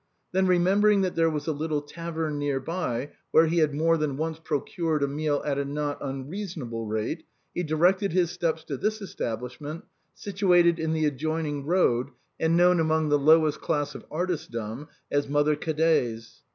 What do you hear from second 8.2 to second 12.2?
steps to this establishment, situated in the adjoining road,